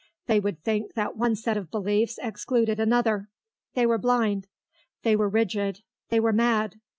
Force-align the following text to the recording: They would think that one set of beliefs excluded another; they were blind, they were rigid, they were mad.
They 0.25 0.39
would 0.39 0.63
think 0.63 0.95
that 0.95 1.15
one 1.15 1.35
set 1.35 1.57
of 1.57 1.69
beliefs 1.69 2.17
excluded 2.23 2.79
another; 2.79 3.29
they 3.75 3.85
were 3.85 3.99
blind, 3.99 4.47
they 5.03 5.15
were 5.15 5.29
rigid, 5.29 5.81
they 6.09 6.19
were 6.19 6.33
mad. 6.33 6.77